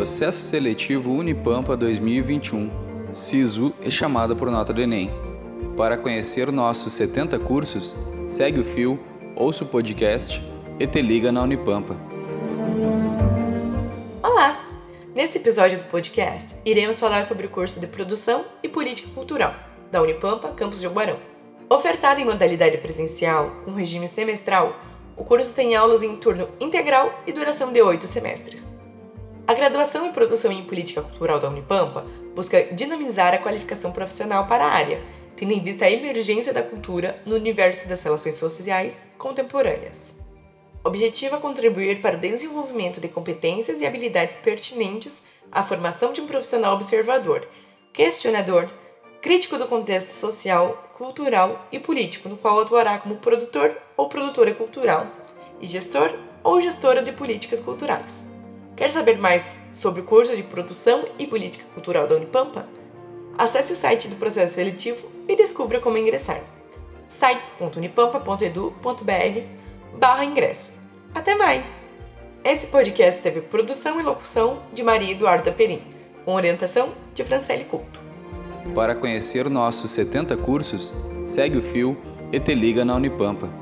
Processo 0.00 0.38
Seletivo 0.38 1.12
Unipampa 1.12 1.76
2021. 1.76 2.70
SISU 3.12 3.74
é 3.82 3.90
chamada 3.90 4.34
por 4.34 4.50
nota 4.50 4.72
do 4.72 4.80
Enem. 4.80 5.10
Para 5.76 5.98
conhecer 5.98 6.50
nossos 6.50 6.94
70 6.94 7.38
cursos, 7.40 7.94
segue 8.26 8.60
o 8.60 8.64
fio, 8.64 8.98
ouça 9.36 9.62
o 9.62 9.66
podcast 9.66 10.42
e 10.78 10.86
te 10.86 11.02
liga 11.02 11.30
na 11.30 11.42
Unipampa. 11.42 11.94
Olá! 14.22 14.66
Neste 15.14 15.36
episódio 15.36 15.76
do 15.76 15.84
podcast, 15.84 16.56
iremos 16.64 16.98
falar 16.98 17.26
sobre 17.26 17.44
o 17.44 17.50
curso 17.50 17.78
de 17.78 17.86
Produção 17.86 18.46
e 18.62 18.70
Política 18.70 19.10
Cultural 19.10 19.54
da 19.92 20.00
Unipampa, 20.00 20.48
campus 20.54 20.80
de 20.80 20.86
Ubarão. 20.86 21.18
Ofertado 21.68 22.22
em 22.22 22.24
modalidade 22.24 22.78
presencial, 22.78 23.50
com 23.66 23.72
regime 23.72 24.08
semestral, 24.08 24.80
o 25.14 25.22
curso 25.24 25.52
tem 25.52 25.76
aulas 25.76 26.02
em 26.02 26.16
turno 26.16 26.48
integral 26.58 27.22
e 27.26 27.34
duração 27.34 27.70
de 27.70 27.82
oito 27.82 28.06
semestres. 28.06 28.79
A 29.50 29.52
graduação 29.52 30.06
em 30.06 30.12
Produção 30.12 30.52
em 30.52 30.62
Política 30.62 31.02
Cultural 31.02 31.40
da 31.40 31.48
Unipampa 31.48 32.06
busca 32.36 32.62
dinamizar 32.72 33.34
a 33.34 33.38
qualificação 33.38 33.90
profissional 33.90 34.46
para 34.46 34.64
a 34.64 34.70
área, 34.70 35.02
tendo 35.34 35.52
em 35.52 35.60
vista 35.60 35.86
a 35.86 35.90
emergência 35.90 36.52
da 36.52 36.62
cultura 36.62 37.20
no 37.26 37.34
universo 37.34 37.88
das 37.88 38.00
relações 38.00 38.36
sociais 38.36 38.96
contemporâneas. 39.18 40.14
Objetiva 40.84 41.40
contribuir 41.40 42.00
para 42.00 42.16
o 42.16 42.20
desenvolvimento 42.20 43.00
de 43.00 43.08
competências 43.08 43.80
e 43.80 43.86
habilidades 43.86 44.36
pertinentes 44.36 45.20
à 45.50 45.64
formação 45.64 46.12
de 46.12 46.20
um 46.20 46.28
profissional 46.28 46.76
observador, 46.76 47.48
questionador, 47.92 48.68
crítico 49.20 49.58
do 49.58 49.66
contexto 49.66 50.10
social, 50.10 50.92
cultural 50.96 51.66
e 51.72 51.80
político, 51.80 52.28
no 52.28 52.36
qual 52.36 52.60
atuará 52.60 52.98
como 52.98 53.16
produtor 53.16 53.76
ou 53.96 54.08
produtora 54.08 54.54
cultural 54.54 55.08
e 55.60 55.66
gestor 55.66 56.14
ou 56.44 56.60
gestora 56.60 57.02
de 57.02 57.10
políticas 57.10 57.58
culturais. 57.58 58.29
Quer 58.80 58.90
saber 58.90 59.18
mais 59.18 59.60
sobre 59.74 60.00
o 60.00 60.04
curso 60.04 60.34
de 60.34 60.42
Produção 60.42 61.04
e 61.18 61.26
Política 61.26 61.66
Cultural 61.74 62.06
da 62.06 62.16
Unipampa? 62.16 62.66
Acesse 63.36 63.74
o 63.74 63.76
site 63.76 64.08
do 64.08 64.16
processo 64.16 64.54
seletivo 64.54 65.06
e 65.28 65.36
descubra 65.36 65.78
como 65.78 65.98
ingressar. 65.98 66.40
sites.unipampa.edu.br 67.06 69.98
barra 69.98 70.24
ingresso. 70.24 70.72
Até 71.14 71.34
mais! 71.34 71.66
Esse 72.42 72.68
podcast 72.68 73.20
teve 73.20 73.42
produção 73.42 74.00
e 74.00 74.02
locução 74.02 74.62
de 74.72 74.82
Maria 74.82 75.12
Eduarda 75.12 75.52
Perim, 75.52 75.82
com 76.24 76.32
orientação 76.32 76.94
de 77.14 77.22
Francele 77.22 77.64
Couto. 77.64 78.00
Para 78.74 78.94
conhecer 78.94 79.50
nossos 79.50 79.90
70 79.90 80.38
cursos, 80.38 80.94
segue 81.26 81.58
o 81.58 81.62
fio 81.62 81.98
e 82.32 82.40
te 82.40 82.54
liga 82.54 82.82
na 82.82 82.96
Unipampa. 82.96 83.59